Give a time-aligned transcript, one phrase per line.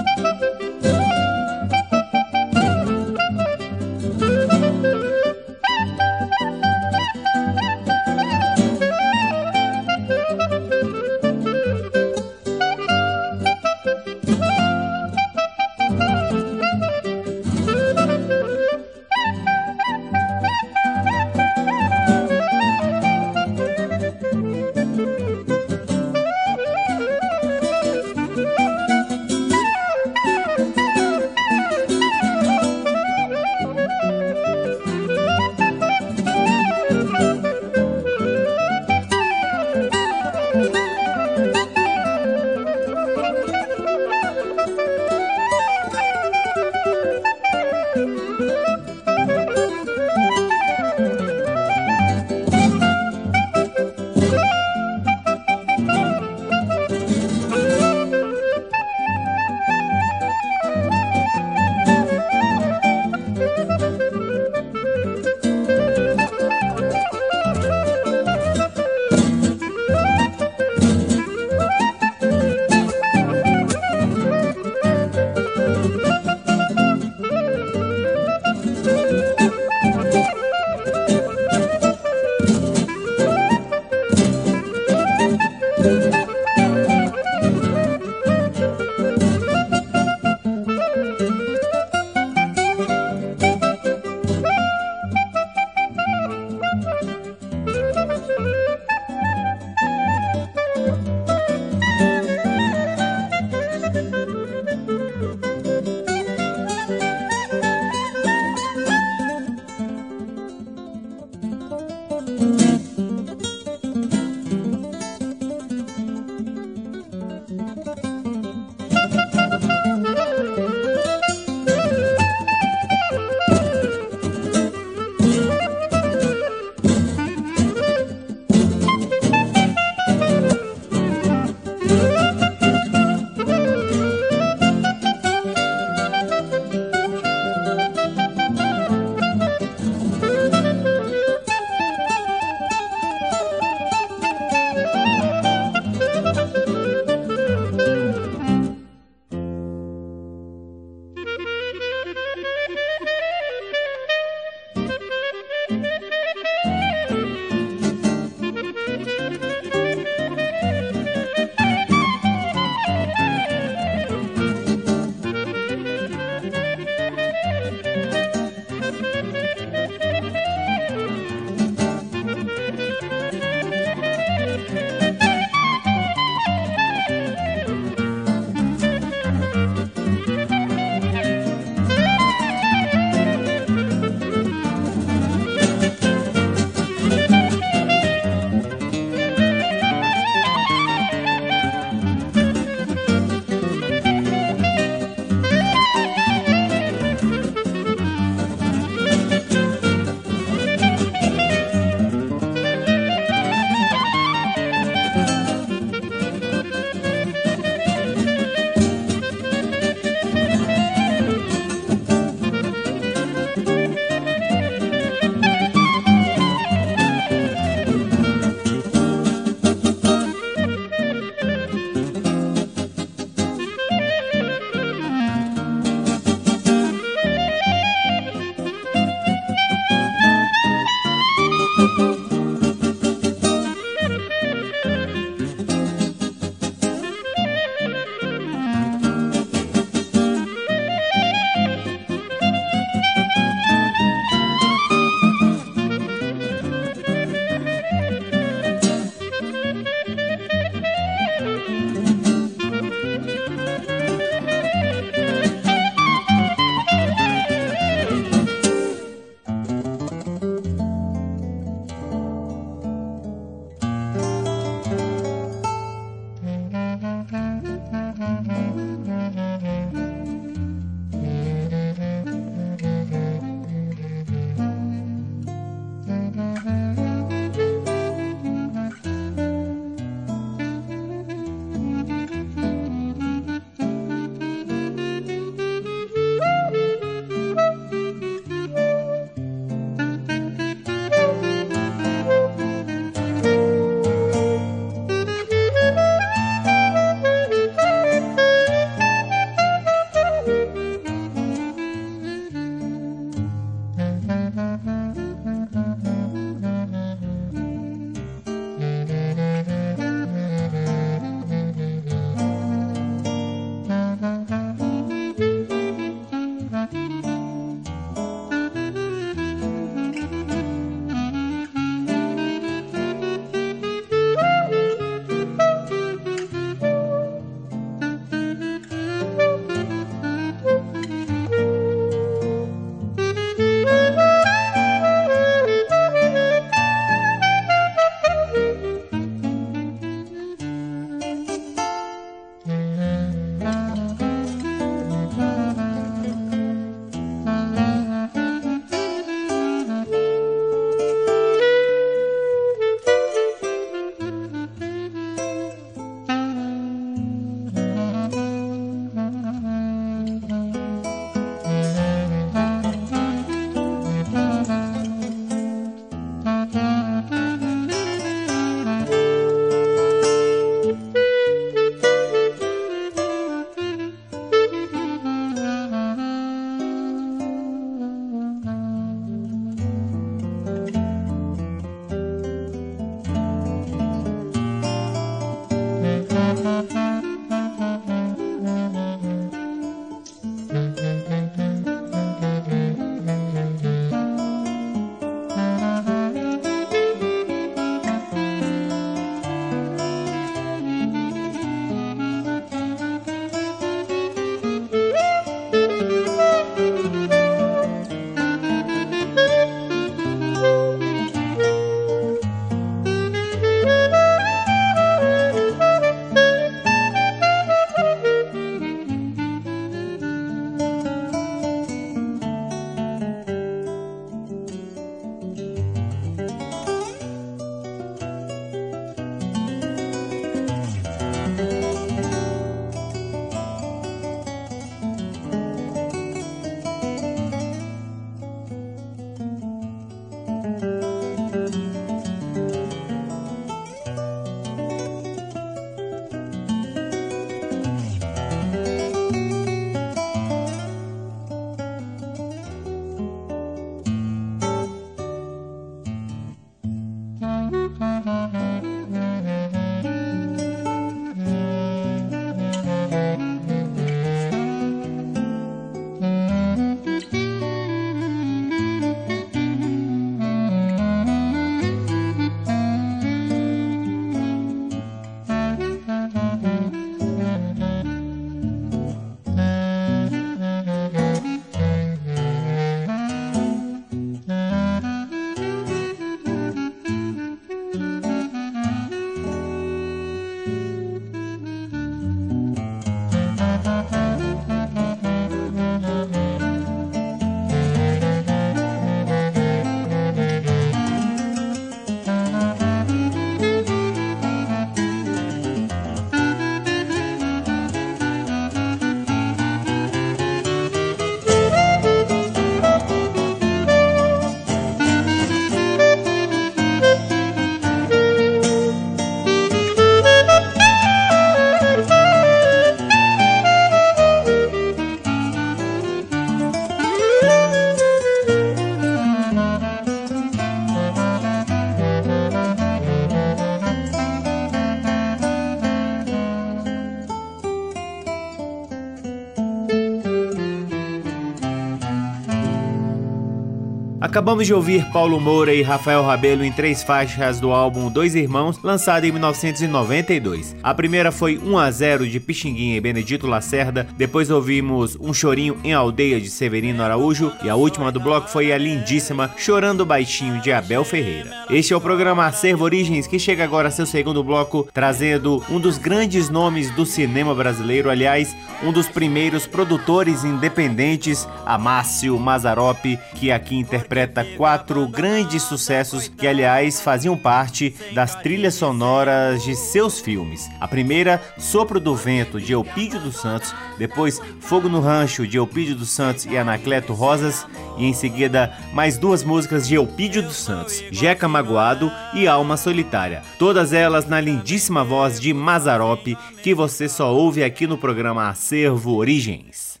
[544.31, 548.79] Acabamos de ouvir Paulo Moura e Rafael Rabelo em três faixas do álbum Dois Irmãos,
[548.81, 550.73] lançado em 1992.
[550.81, 555.77] A primeira foi 1 a 0 de Pixinguinha e Benedito Lacerda, depois ouvimos Um Chorinho
[555.83, 560.61] em Aldeia de Severino Araújo e a última do bloco foi a lindíssima Chorando Baixinho
[560.61, 561.65] de Abel Ferreira.
[561.69, 565.77] Este é o programa Acervo Origens que chega agora a seu segundo bloco, trazendo um
[565.77, 573.51] dos grandes nomes do cinema brasileiro, aliás, um dos primeiros produtores independentes, Amácio Mazarop, que
[573.51, 580.19] aqui interpreta interpreta quatro grandes sucessos que, aliás, faziam parte das trilhas sonoras de seus
[580.19, 580.69] filmes.
[580.79, 585.95] A primeira, Sopro do Vento, de Eupídio dos Santos, depois Fogo no Rancho, de Eupídio
[585.95, 591.03] dos Santos e Anacleto Rosas, e em seguida mais duas músicas de Eupídio dos Santos,
[591.11, 596.25] Jeca Magoado e Alma Solitária, todas elas na lindíssima voz de Mazarop,
[596.63, 600.00] que você só ouve aqui no programa Acervo Origens.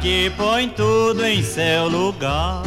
[0.00, 2.62] Que põe tudo em seu lugar.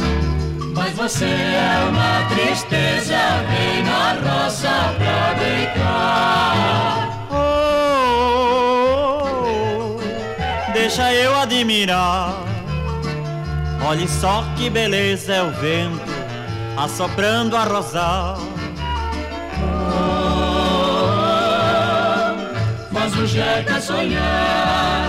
[0.74, 3.16] Mas você é uma tristeza,
[3.48, 7.26] vem na roça pra deitar.
[7.30, 7.34] Oh,
[9.36, 12.34] oh, oh, deixa eu admirar.
[13.86, 16.14] Olhe só que beleza é o vento
[16.76, 18.38] assoprando a rosar.
[23.04, 25.03] faz o jeca sonhar.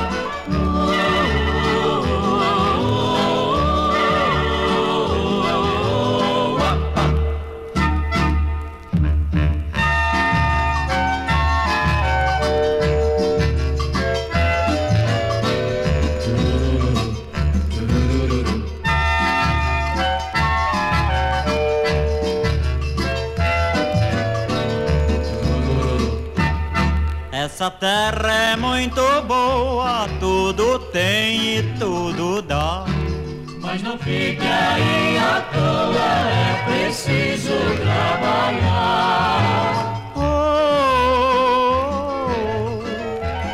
[27.55, 32.83] Essa terra é muito boa, tudo tem e tudo dá.
[33.62, 35.95] Mas não fique aí à toa,
[36.27, 39.31] é preciso trabalhar.
[40.17, 40.31] Oh,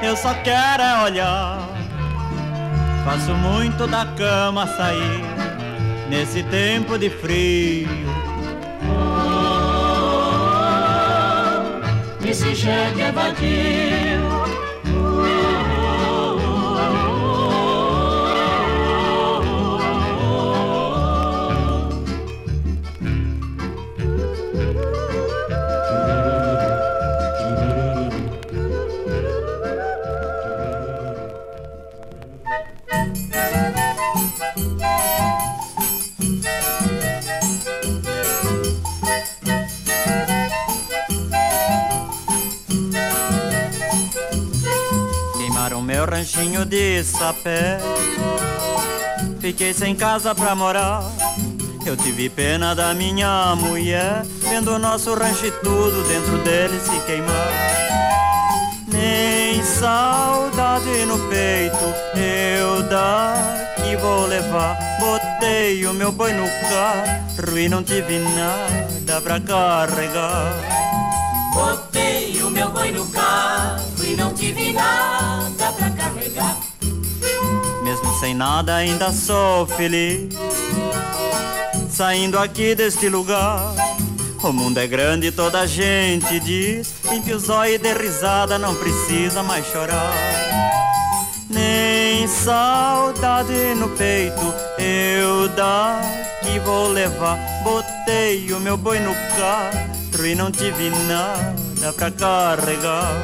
[0.03, 1.59] eu só quero é olhar.
[3.05, 5.23] Faço muito da cama sair
[6.09, 8.10] nesse tempo de frio.
[12.31, 14.60] Esse jegue é vadio.
[46.21, 47.79] Ranchinho de sapé.
[49.39, 51.03] Fiquei sem casa pra morar.
[51.83, 56.99] Eu tive pena da minha mulher, vendo o nosso rancho e tudo dentro dele se
[57.07, 57.49] queimar.
[58.87, 61.85] Nem saudade no peito
[62.15, 64.77] eu daqui vou levar.
[64.99, 70.53] Botei o meu boi no carro e não tive nada pra carregar.
[71.51, 75.50] Botei o meu boi no carro e não tive nada.
[77.91, 80.33] Mesmo sem nada, ainda sou feliz.
[81.89, 83.73] Saindo aqui deste lugar.
[84.41, 86.93] O mundo é grande, toda a gente diz.
[87.11, 90.13] Limpe os olhos e dê risada, não precisa mais chorar.
[91.49, 97.37] Nem saudade no peito eu daqui vou levar.
[97.61, 103.21] Botei o meu boi no carro e não tive nada pra carregar.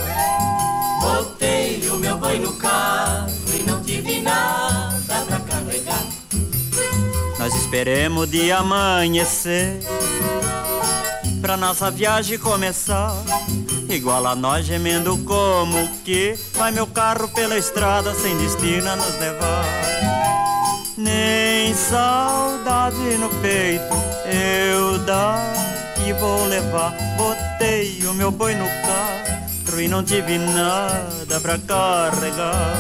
[1.00, 2.97] Botei o meu boi no carro
[7.68, 9.78] esperemos de amanhecer
[11.42, 13.14] pra nossa viagem começar.
[13.90, 19.20] Igual a nós gemendo como que vai meu carro pela estrada sem destino a nos
[19.20, 19.66] levar.
[20.98, 23.96] Nem saudade no peito
[24.72, 26.96] eu daqui vou levar.
[27.18, 32.78] Botei o meu boi no carro e não tive nada pra carregar.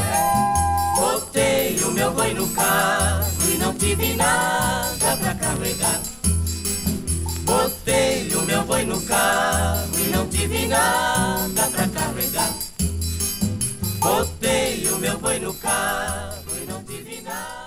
[0.95, 5.99] Botei meu boi no carro e não tive nada pra carregar.
[7.43, 12.53] Botei o meu boi no carro e não tive nada pra carregar.
[13.99, 17.57] Botei o meu boi no carro e não tive nada.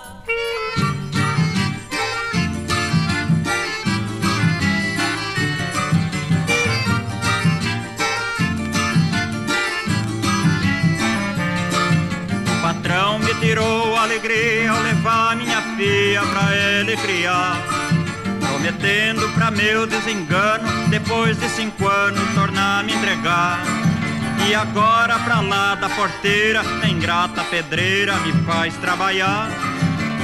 [12.47, 15.50] O patrão me tirou alegria ao levar minha
[15.81, 17.57] filha pra ele criar.
[18.39, 23.59] Prometendo pra meu desengano, depois de cinco anos, tornar me entregar.
[24.47, 29.49] E agora pra lá da porteira, a ingrata pedreira me faz trabalhar.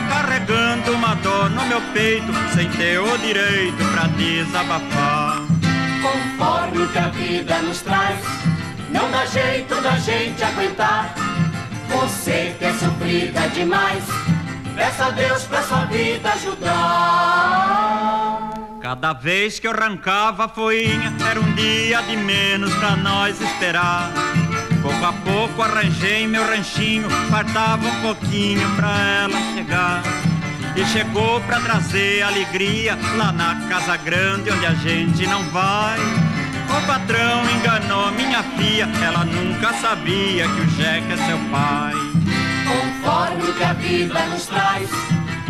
[0.09, 5.41] Carregando uma dor no meu peito, sem ter o direito pra desabafar.
[6.03, 8.19] Conforme o que a vida nos traz,
[8.91, 11.15] não dá jeito da gente aguentar.
[11.89, 14.03] Você que é sofrida demais,
[14.77, 16.67] peça a Deus pra sua vida ajudar.
[18.79, 24.11] Cada vez que eu arrancava a foinha, era um dia de menos pra nós esperar.
[24.81, 30.03] Pouco a pouco arranjei meu ranchinho, faltava um pouquinho pra ela chegar.
[30.75, 35.99] E chegou pra trazer alegria lá na casa grande onde a gente não vai.
[35.99, 42.06] O patrão enganou minha filha, ela nunca sabia que o Jeca é seu pai.
[43.17, 44.87] Conforme o que a vida nos traz,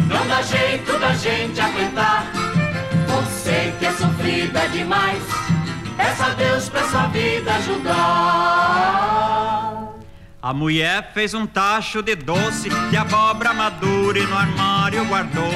[0.08, 2.26] não dá jeito da gente aguentar.
[3.08, 5.22] Você que é sofrida demais,
[5.98, 7.98] peça a Deus pra sua vida ajudar.
[10.42, 15.52] A mulher fez um tacho de doce de abóbora madura e no armário guardou.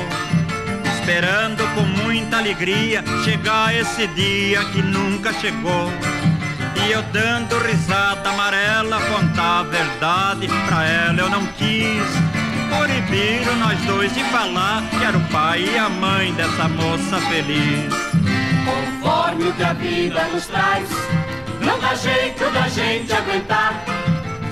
[1.00, 5.90] Esperando com muita alegria chegar esse dia que nunca chegou.
[6.84, 12.08] E eu dando risada amarela, contar a verdade pra ela eu não quis.
[12.70, 17.94] Proibiram nós dois de falar que era o pai e a mãe dessa moça feliz.
[18.66, 20.90] Conforme o que a vida nos traz,
[21.62, 23.84] não dá jeito da gente aguentar.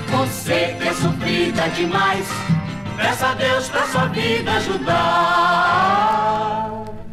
[0.07, 2.27] Você que é sofrida demais,
[2.97, 5.79] peça a Deus pra sua vida ajudar.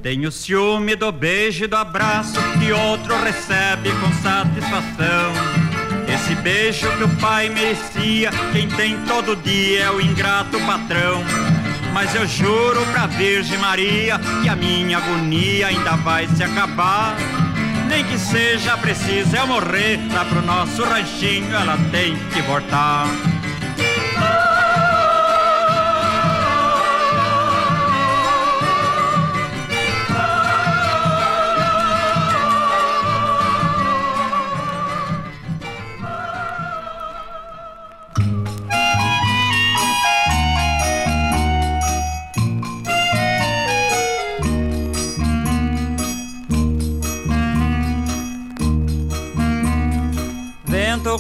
[0.07, 5.33] Tenho ciúme do beijo e do abraço que outro recebe com satisfação.
[6.07, 11.25] Esse beijo que o pai merecia, quem tem todo dia é o ingrato patrão.
[11.92, 17.16] Mas eu juro pra Virgem Maria que a minha agonia ainda vai se acabar.
[17.88, 23.09] Nem que seja preciso eu morrer, lá pro nosso ranchinho ela tem que voltar.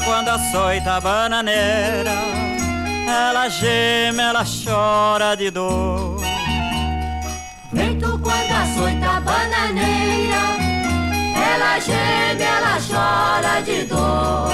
[0.04, 2.12] Quando açoita a bananeira,
[3.08, 6.20] ela geme, ela chora de dor.
[7.72, 10.42] Vento quando açoita a bananeira,
[11.34, 14.50] ela geme, ela chora de dor.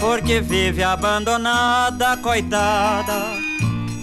[0.00, 3.26] Porque vive abandonada, coitada,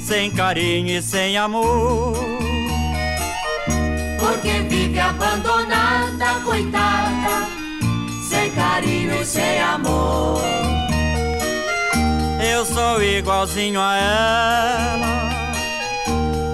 [0.02, 2.15] sem carinho e sem amor.
[4.19, 7.59] Porque vive abandonada, coitada,
[8.80, 10.42] carinho e sem amor.
[12.42, 15.20] Eu sou igualzinho a ela,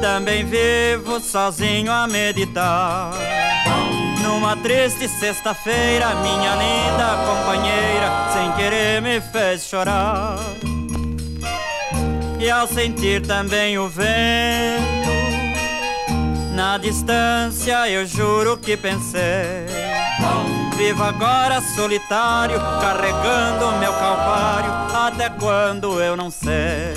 [0.01, 3.11] também vivo sozinho a meditar.
[4.23, 10.39] Numa triste sexta-feira, minha linda companheira, sem querer me fez chorar.
[12.39, 15.11] E ao sentir também o vento,
[16.55, 19.65] na distância eu juro que pensei.
[20.77, 26.93] Vivo agora solitário, carregando meu calvário, até quando eu não sei.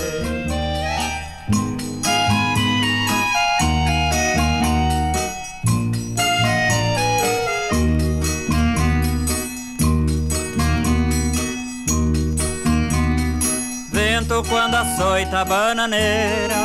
[13.92, 16.56] Vento quando açoita a bananeira,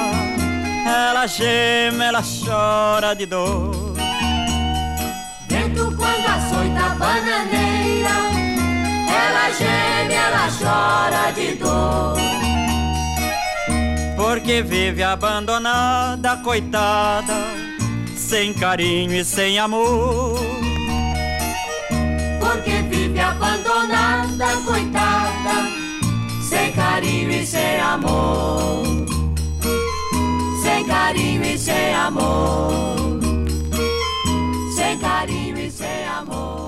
[0.83, 3.82] ela geme, ela chora de dor.
[6.03, 8.17] Quando açoita a bananeira,
[9.07, 12.17] ela geme, ela chora de dor.
[14.17, 17.33] Porque vive abandonada, coitada,
[18.17, 20.39] sem carinho e sem amor.
[22.41, 25.55] Porque vive abandonada, coitada,
[26.41, 28.83] sem carinho e sem amor.
[30.63, 33.19] sem carinho e sem amor.
[34.75, 35.42] Sem carinho
[35.83, 36.62] e sem amor.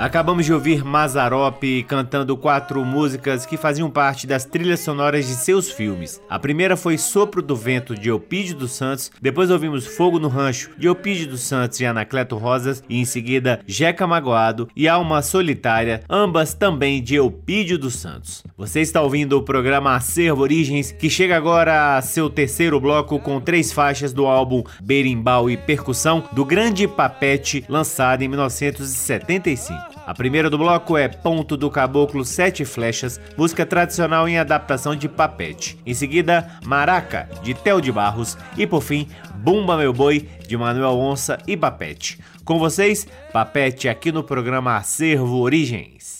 [0.00, 5.70] Acabamos de ouvir Mazarop cantando quatro músicas que faziam parte das trilhas sonoras de seus
[5.70, 6.18] filmes.
[6.26, 10.70] A primeira foi Sopro do Vento, de Eupídio dos Santos, depois ouvimos Fogo no Rancho,
[10.78, 16.02] de Eupídio dos Santos e Anacleto Rosas, e em seguida Jeca Magoado e Alma Solitária,
[16.08, 18.42] ambas também de Eupídio dos Santos.
[18.56, 23.38] Você está ouvindo o programa Acervo Origens, que chega agora a seu terceiro bloco com
[23.38, 29.89] três faixas do álbum Berimbau e Percussão, do Grande Papete, lançado em 1975.
[30.10, 35.08] A primeira do bloco é Ponto do Caboclo Sete Flechas, música tradicional em adaptação de
[35.08, 35.78] papete.
[35.86, 38.36] Em seguida, Maraca, de Tel de Barros.
[38.56, 42.18] E por fim, Bumba Meu Boi, de Manuel Onça e Papete.
[42.44, 46.19] Com vocês, Papete aqui no programa Acervo Origens.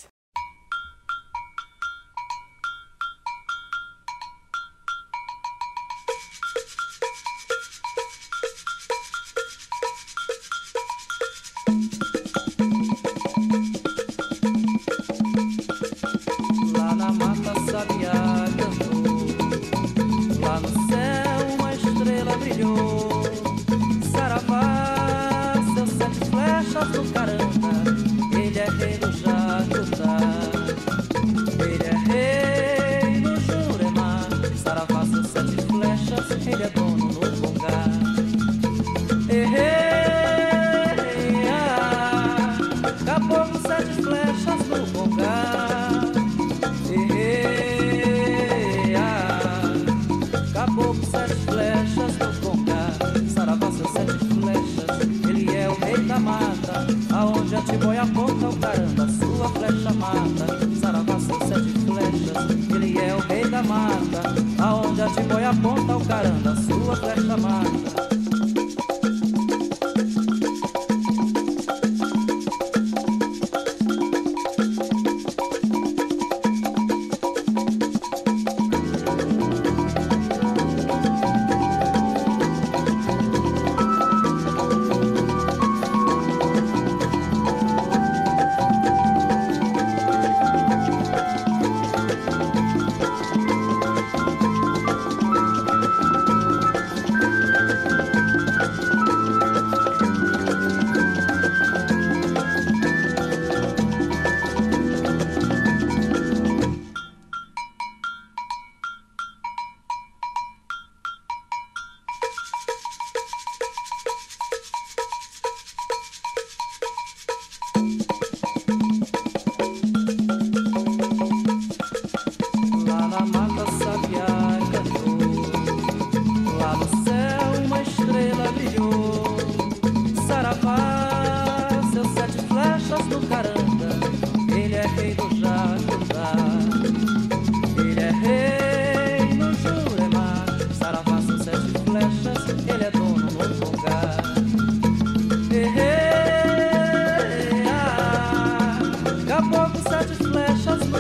[149.43, 151.00] pouco sete flechas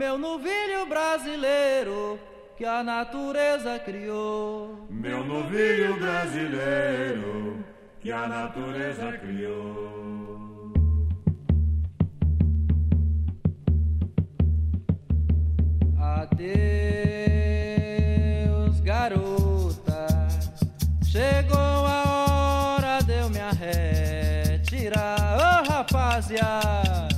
[0.00, 2.18] meu novilho brasileiro
[2.56, 4.86] que a natureza criou.
[4.88, 7.62] Meu novilho brasileiro
[8.00, 10.72] que a natureza criou.
[15.98, 16.40] Adeus,
[18.80, 20.06] garota.
[21.04, 25.36] Chegou a hora de eu me retirar.
[25.36, 27.09] Ô oh, rapaziada.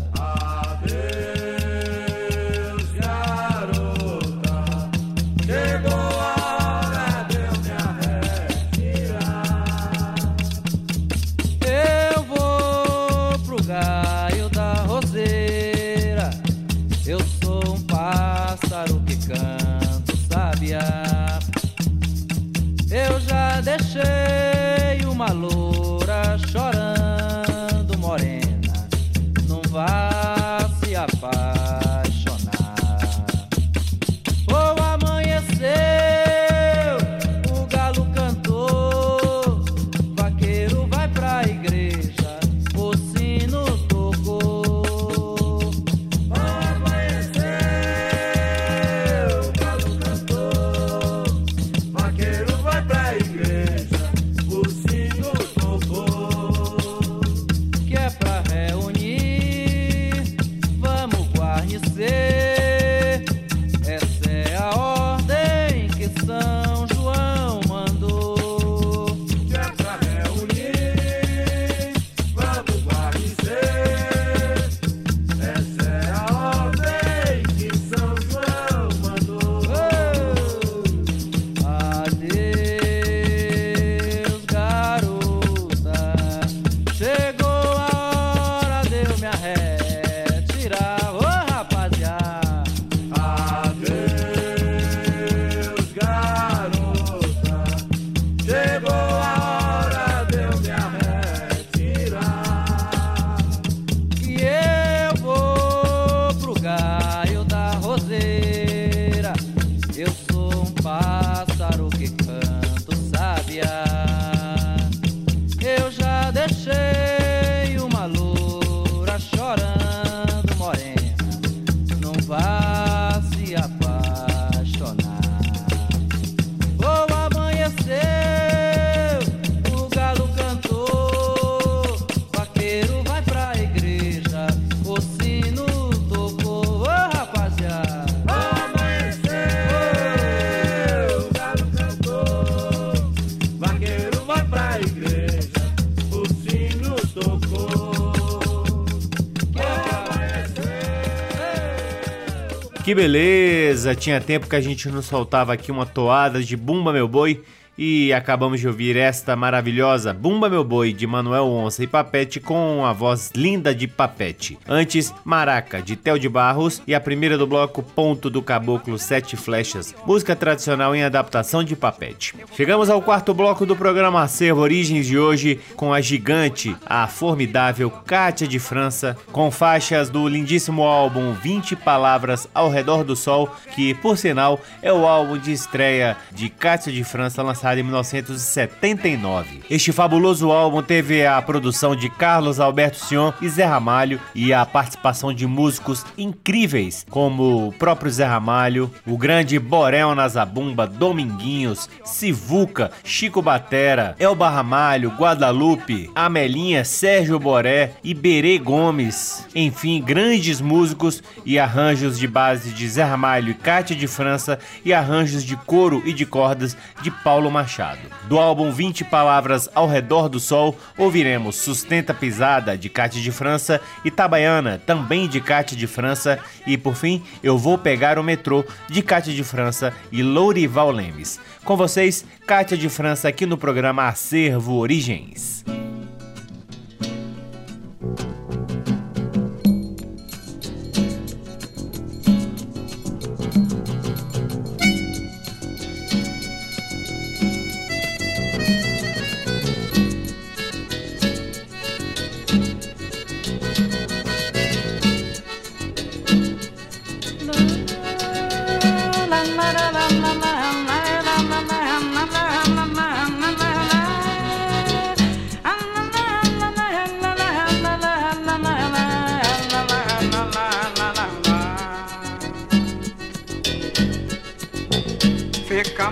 [152.92, 153.94] Que beleza!
[153.94, 157.42] Tinha tempo que a gente não soltava aqui uma toada de Bumba Meu Boi
[157.76, 162.84] e acabamos de ouvir esta maravilhosa Bumba Meu Boi de Manuel Onça e Papete com
[162.84, 164.58] a voz linda de Papete.
[164.68, 169.36] Antes, Maraca de Tel de Barros e a primeira do bloco Ponto do Caboclo Sete
[169.36, 172.34] Flechas, música tradicional em adaptação de Papete.
[172.54, 177.90] Chegamos ao quarto bloco do programa Acervo Origens de hoje com a gigante, a formidável
[177.90, 183.94] Kátia de França, com faixas do lindíssimo álbum 20 Palavras ao Redor do Sol, que
[183.94, 189.62] por sinal é o álbum de estreia de Kátia de França lançado lançado em 1979.
[189.70, 194.66] Este fabuloso álbum teve a produção de Carlos Alberto Sion e Zé Ramalho e a
[194.66, 202.90] participação de músicos incríveis como o próprio Zé Ramalho, o grande Borel Nazabumba, Dominguinhos, Sivuca,
[203.04, 209.46] Chico Batera, Elba Ramalho, Guadalupe, Amelinha, Sérgio Boré e Berê Gomes.
[209.54, 214.92] Enfim, grandes músicos e arranjos de base de Zé Ramalho e Cátia de França e
[214.92, 218.00] arranjos de coro e de cordas de Paulo Machado.
[218.24, 223.80] Do álbum 20 Palavras ao Redor do Sol, ouviremos Sustenta Pisada, de Cátia de França,
[224.04, 229.02] Itabaiana, também de Cátia de França, e por fim, Eu Vou Pegar o Metrô, de
[229.02, 231.38] Cátia de França e Lourival Lemes.
[231.64, 235.64] Com vocês, Cátia de França, aqui no programa Acervo Origens.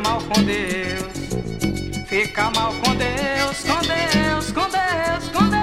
[0.01, 1.11] Mal com Deus.
[2.09, 5.61] Fica mal com Deus, com Deus, com Deus, com Deus.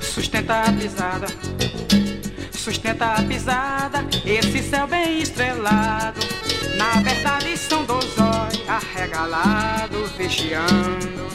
[0.00, 1.26] Sustenta a pisada,
[2.52, 6.20] sustenta a pisada, esse céu bem estrelado.
[6.76, 11.26] Na verdade são dois olhos arregalados, vigiando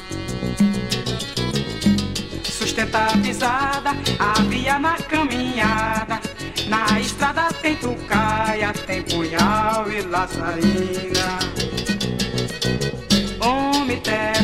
[2.94, 6.20] a pisada, a via na caminhada.
[6.68, 11.41] Na estrada tem trucaia, tem punhal e laçarina.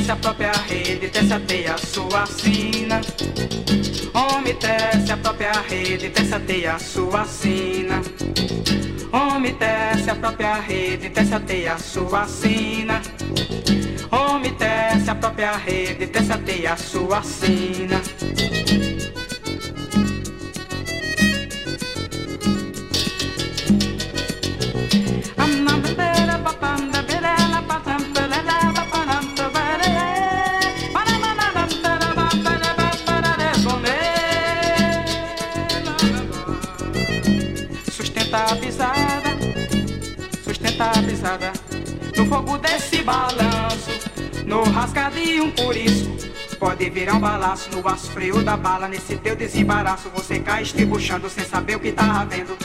[0.08, 3.02] Tece a própria rede, tece a teia sua sina.
[4.14, 8.02] Homem tece a própria rede, tece a teia sua sina.
[9.12, 13.02] Homem tece a própria rede, tece a teia sua sina.
[14.10, 18.02] Homem tece a própria rede, tece a teia sua sina.
[42.88, 43.92] Desse balanço,
[44.46, 46.18] no rasca de um isso
[46.58, 48.88] Pode virar um balaço no aço frio da bala.
[48.88, 52.58] Nesse teu desembaraço, você cai estribuchando sem saber o que tá havendo.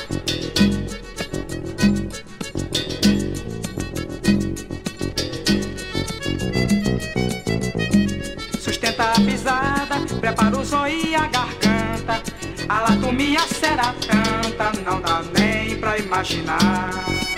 [8.58, 12.22] Sustenta a pisada, prepara o zóio e a garganta.
[12.66, 17.31] A latomia será tanta, não dá nem pra imaginar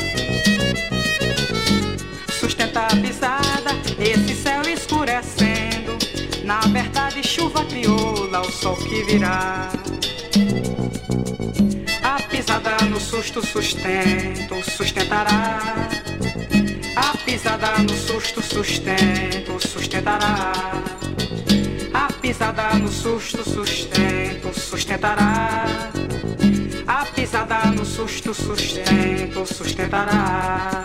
[7.15, 9.71] verdade, chuva crioula, o sol que virá.
[12.03, 15.89] A pisada no susto sustento, sustentará.
[16.97, 20.53] A pisada no susto sustento, sustentará.
[21.93, 25.67] A pisada no susto sustento, sustentará.
[26.87, 30.85] A pisada no susto sustento, sustentará.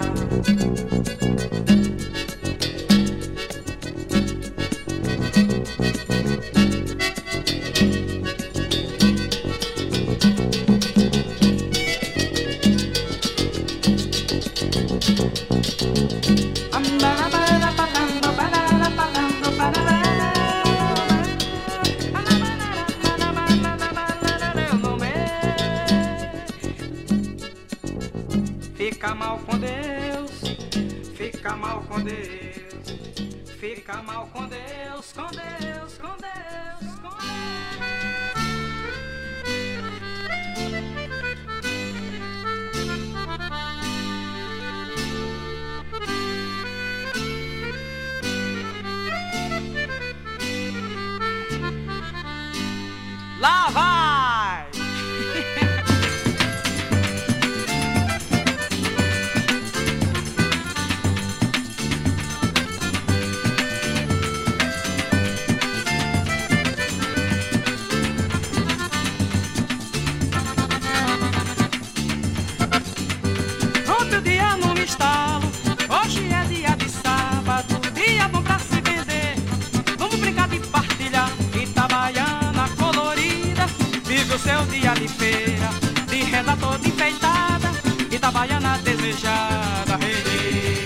[84.66, 85.70] Dia de feira,
[86.08, 87.70] de renda toda enfeitada,
[88.12, 89.98] Itabaiana desejada.
[90.02, 90.80] Hey, hey.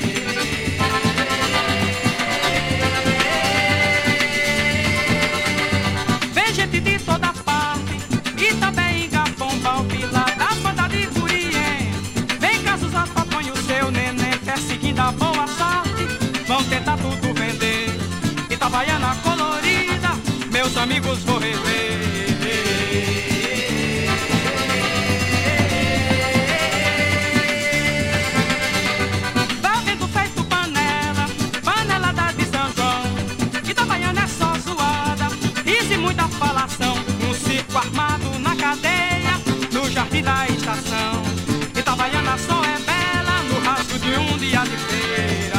[6.33, 7.97] Vem gente de toda parte,
[8.37, 11.91] e também Gabão, Balbila, da banda de Curiém.
[12.39, 12.91] Vem casos
[13.31, 16.05] põe o seu neném, perseguindo a boa sorte.
[16.47, 17.89] Vão tentar tudo vender.
[18.49, 20.09] Itabaiana colorida,
[20.51, 21.82] meus amigos vou rever.
[40.13, 41.23] Jardim da estação.
[41.75, 45.52] Itabaiana só é bela no rastro de um dia de feira.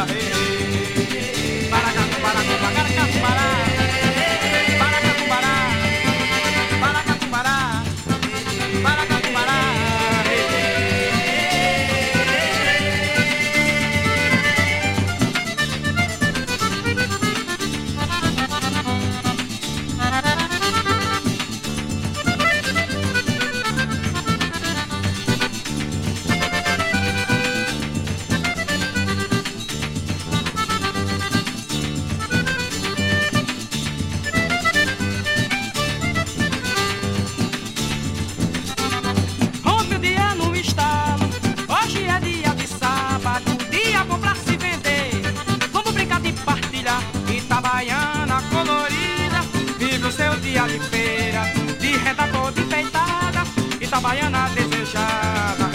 [50.44, 51.42] de alifeira,
[51.80, 53.44] de redator toda peitada,
[53.80, 55.70] Itabaiana desejada.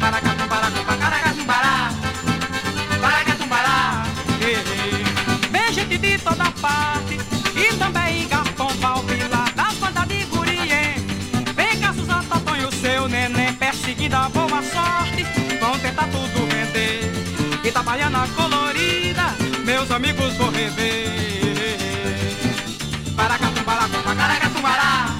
[0.00, 1.92] Paracatum, paracatum, caracatumbará,
[3.00, 4.02] paracatumbará.
[5.52, 7.18] Vem gente de toda parte,
[7.54, 10.96] e também em Gapombal, Pilar, da banda de Gurien.
[11.54, 15.24] Vem cá, Suzana, Totonho, seu neném, perseguindo a boa sorte,
[15.60, 17.12] vão tentar tudo vender.
[17.64, 19.34] Itabaiana colorida,
[19.64, 21.25] meus amigos vou rever.
[24.26, 25.15] Paracatumbará,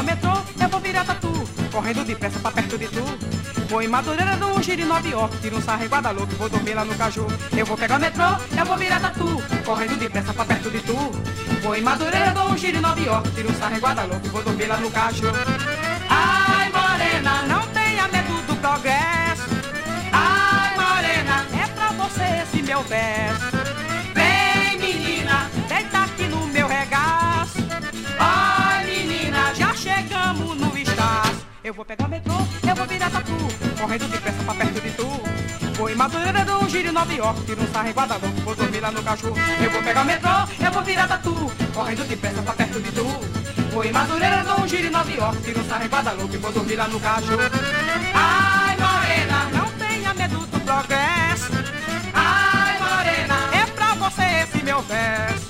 [0.00, 3.04] Eu vou pegar o metrô, eu vou virar tatu, correndo depressa pra perto de tu.
[3.68, 6.48] Vou em Madureira, dou um giro em Nova York, tiro um sarro em Guadalupe, vou
[6.48, 7.26] dormir lá no Caju.
[7.54, 8.24] Eu vou pegar o metrô,
[8.58, 10.96] eu vou virar tatu, correndo depressa pra perto de tu.
[11.62, 14.42] Vou em Madureira, dou um giro em Nova York, tiro um sarro em Guadalupe, vou
[14.42, 15.26] dormir lá no Caju.
[16.08, 19.50] Ai, morena, não tenha medo do progresso.
[20.12, 23.59] Ai, morena, é pra você esse meu verso.
[31.70, 32.34] Eu vou pegar o metrô,
[32.68, 33.32] eu vou virar tatu,
[33.80, 35.06] correndo depressa pra perto de tu.
[35.76, 38.80] Vou em Madureira, um giro em Nova York, tiro um sarro em Guadalupe, vou dormir
[38.80, 39.36] lá no cachorro.
[39.62, 40.30] Eu vou pegar o metrô,
[40.66, 43.06] eu vou virar tatu, correndo depressa pra perto de tu.
[43.70, 46.74] Vou em Madureira, um giro em Nova York, tiro um sarro em Guadalupe, vou dormir
[46.74, 47.38] lá no cachorro.
[48.14, 51.52] Ai, morena, não tenha medo do progresso.
[52.12, 55.49] Ai, morena, é pra você esse meu verso.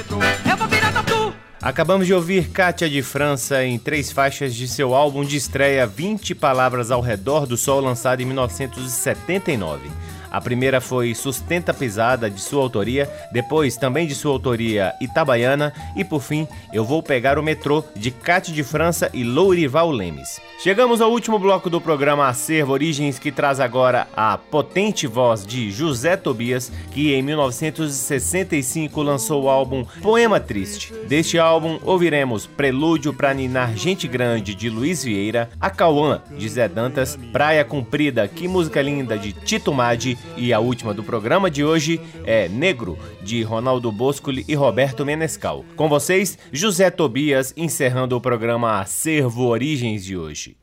[0.00, 0.18] Metrô.
[0.50, 1.34] Eu vou virar tatu.
[1.62, 6.34] Acabamos de ouvir Kátia de França em três faixas de seu álbum de estreia 20
[6.34, 9.90] Palavras ao Redor do Sol, lançado em 1979.
[10.30, 16.04] A primeira foi Sustenta Pisada, de sua autoria, depois, também de sua autoria, Itabaiana, e
[16.04, 20.40] por fim, Eu Vou Pegar o Metrô, de Cátia de França e Lourival Lemes.
[20.62, 25.70] Chegamos ao último bloco do programa Acervo Origens, que traz agora a potente voz de
[25.70, 30.92] José Tobias, que em 1965 lançou o álbum Poema Triste.
[31.08, 37.18] Deste álbum, ouviremos Prelúdio para Ninar Gente Grande, de Luiz Vieira, Acauã, de Zé Dantas,
[37.32, 42.00] Praia Comprida, Que Música Linda, de Tito Madi, e a última do programa de hoje
[42.24, 45.64] é Negro, de Ronaldo Boscoli e Roberto Menescal.
[45.76, 50.59] Com vocês, José Tobias, encerrando o programa Acervo Origens de hoje.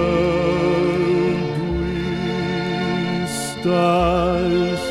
[3.25, 4.81] estás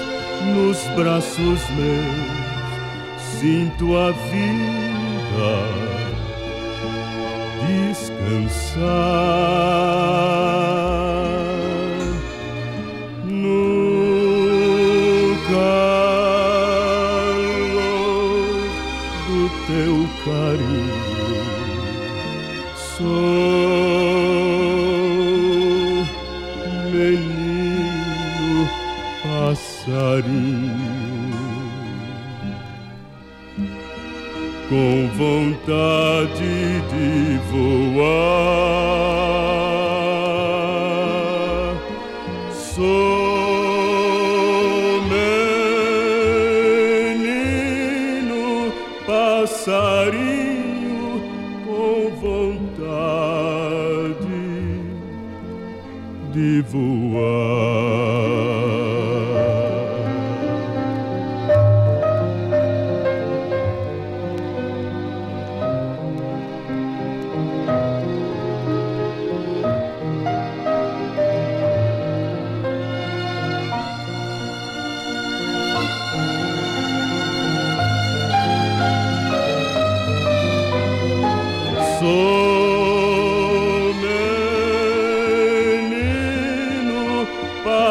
[0.54, 2.30] nos braços meus,
[3.38, 5.80] sinto a vida
[7.66, 9.10] descansar.
[35.66, 38.89] Vontade de voar.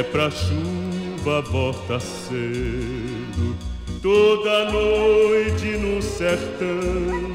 [0.00, 3.54] pra chuva volta cedo,
[4.00, 7.32] toda noite no sertão.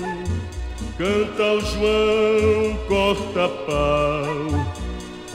[0.98, 4.66] Canta o João, corta pau,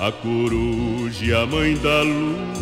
[0.00, 2.58] a coruja e a mãe da luz,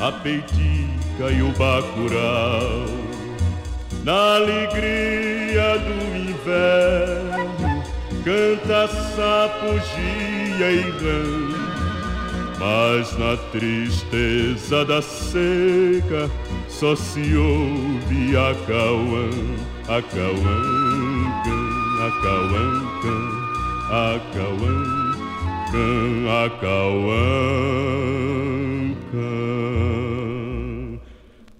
[0.00, 2.84] a peitica e o bacurau.
[4.04, 7.82] Na alegria do inverno,
[8.22, 11.57] canta sapo, gia e rã
[12.58, 16.28] mas na tristeza da seca
[16.68, 19.30] só se ouve a cauã,
[19.84, 20.60] a cauã,
[22.00, 22.82] a cauã,
[23.90, 24.76] a cauã,
[26.44, 27.68] a cauã.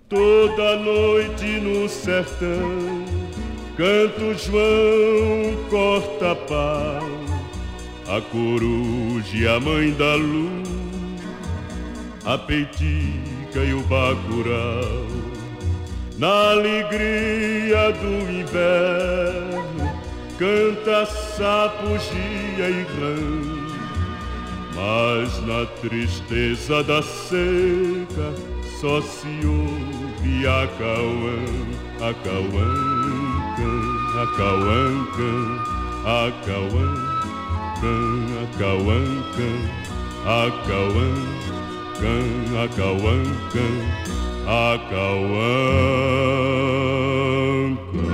[0.09, 3.05] Toda noite no sertão,
[3.77, 7.09] canto João corta pau,
[8.09, 10.88] a coruja a mãe da luz
[12.29, 15.07] a peitica e o bacurau.
[16.19, 19.89] Na alegria do inverno,
[20.39, 23.17] canta sapo, gia e rã.
[24.75, 28.35] Mas na tristeza da seca,
[28.79, 31.45] só se ouve a cauã,
[31.97, 32.71] a cauã,
[34.21, 34.83] a cauã,
[36.05, 36.93] a cauã,
[37.75, 39.19] a cauã,
[40.29, 41.15] Acauã,
[41.99, 43.17] can, acauã,
[43.53, 43.77] can,
[44.47, 45.57] acauã,
[47.93, 48.08] can.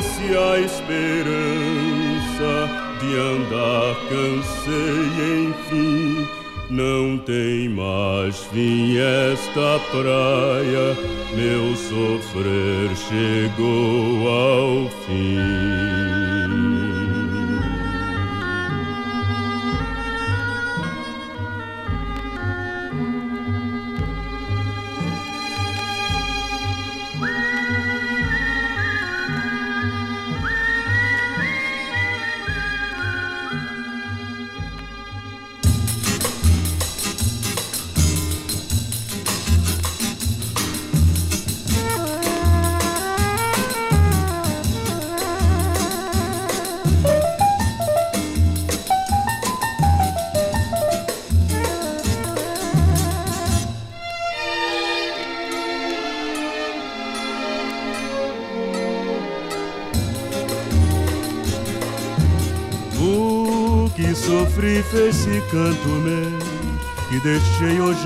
[0.00, 1.28] Foi-se a esperança
[3.00, 5.04] de andar, cansei
[5.44, 6.26] enfim.
[6.70, 10.96] Não tem mais fim esta praia
[11.36, 16.39] meu sofrer chegou ao fim.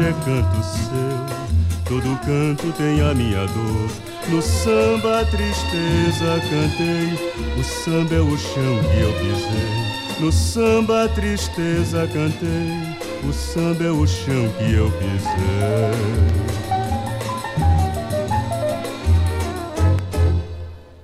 [0.05, 1.45] É canto seu.
[1.87, 3.91] Todo canto tem a minha dor.
[4.29, 10.21] No samba a tristeza cantei, o samba é o chão que eu pisei.
[10.21, 16.25] No samba a tristeza cantei, o samba é o chão que eu pisei.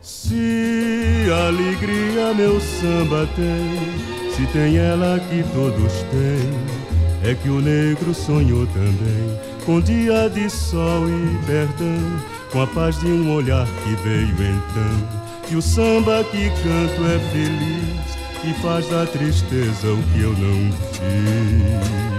[0.03, 6.80] Se alegria meu samba tem se tem ela que todos têm,
[7.23, 12.99] é que o negro sonhou também com dia de sol e perdão, com a paz
[12.99, 15.21] de um olhar que veio então.
[15.47, 20.73] Que o samba que canto é feliz e faz da tristeza o que eu não
[20.93, 22.10] fiz.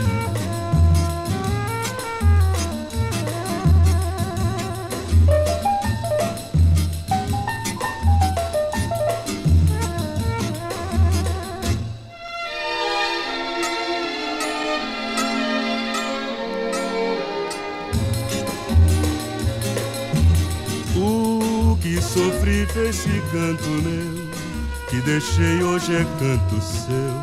[25.02, 27.22] Deixei hoje é canto seu.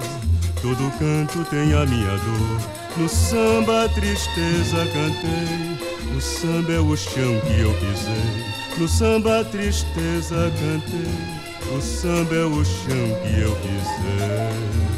[0.63, 2.61] Todo canto tem a minha dor.
[2.97, 6.17] No samba a tristeza cantei.
[6.17, 8.79] O samba é o chão que eu pisei.
[8.79, 11.77] No samba a tristeza cantei.
[11.77, 14.89] O samba é o chão que eu pisei.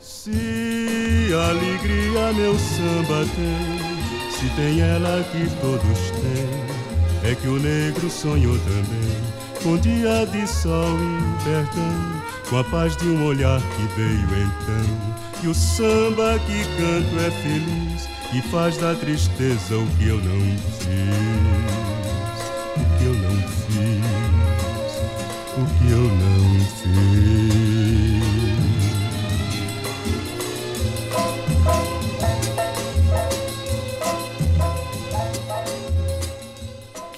[0.00, 3.98] Se alegria meu samba tem
[4.38, 6.77] se tem ela que todos têm,
[7.28, 12.96] é que o negro sonhou também com dia de sol e perdão, com a paz
[12.96, 15.18] de um olhar que veio então.
[15.42, 20.40] E o samba que canto é feliz e faz da tristeza o que eu não
[20.78, 20.88] fiz,
[22.76, 23.97] o que eu não fiz,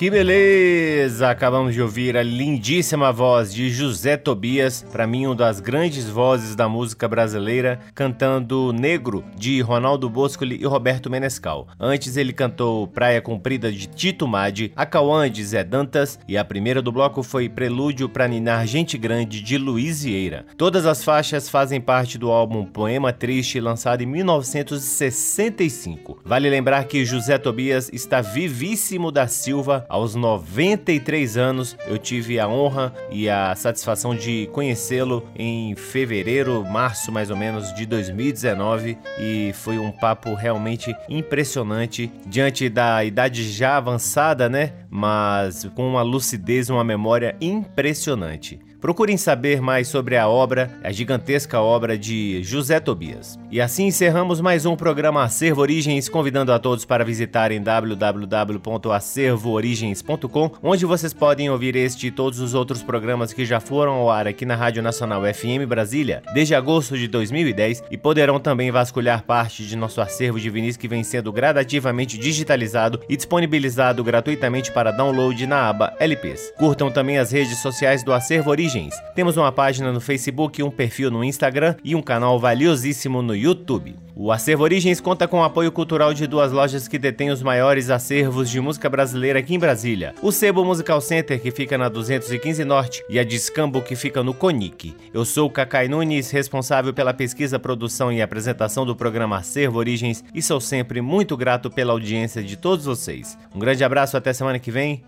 [0.01, 1.29] Que beleza!
[1.29, 6.57] Acabamos de ouvir a lindíssima voz de José Tobias, para mim uma das grandes vozes
[6.57, 11.69] da música brasileira, cantando Negro de Ronaldo Boscoli e Roberto Menescal.
[11.79, 16.81] Antes ele cantou Praia Comprida de Tito Madi, Acauã de Zé Dantas e a primeira
[16.81, 20.47] do bloco foi Prelúdio para Ninar Gente Grande de Luiz Vieira.
[20.57, 26.21] Todas as faixas fazem parte do álbum Poema Triste, lançado em 1965.
[26.25, 32.49] Vale lembrar que José Tobias está vivíssimo da Silva aos 93 anos, eu tive a
[32.49, 39.53] honra e a satisfação de conhecê-lo em fevereiro, março mais ou menos de 2019 e
[39.53, 44.75] foi um papo realmente impressionante diante da idade já avançada, né?
[44.89, 48.61] Mas com uma lucidez, uma memória impressionante.
[48.81, 53.39] Procurem saber mais sobre a obra, a gigantesca obra de José Tobias.
[53.51, 60.87] E assim encerramos mais um programa Acervo Origens, convidando a todos para visitarem www.acervoorigens.com, onde
[60.87, 64.47] vocês podem ouvir este e todos os outros programas que já foram ao ar aqui
[64.47, 69.77] na Rádio Nacional FM Brasília desde agosto de 2010 e poderão também vasculhar parte de
[69.77, 75.69] nosso acervo de vinis que vem sendo gradativamente digitalizado e disponibilizado gratuitamente para download na
[75.69, 76.55] aba LPs.
[76.57, 78.95] Curtam também as redes sociais do Acervo Origens Origens.
[79.17, 83.97] Temos uma página no Facebook, um perfil no Instagram e um canal valiosíssimo no YouTube.
[84.15, 87.91] O Acervo Origens conta com o apoio cultural de duas lojas que detêm os maiores
[87.91, 90.15] acervos de música brasileira aqui em Brasília.
[90.23, 94.35] O Sebo Musical Center, que fica na 215 Norte, e a Discambo, que fica no
[94.35, 94.95] Conic.
[95.13, 100.23] Eu sou o Cacai Nunes, responsável pela pesquisa, produção e apresentação do programa Acervo Origens,
[100.33, 103.37] e sou sempre muito grato pela audiência de todos vocês.
[103.53, 105.03] Um grande abraço, até semana que vem.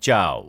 [0.00, 0.48] Tchau.